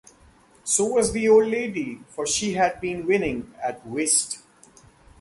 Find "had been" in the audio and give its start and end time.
2.53-3.05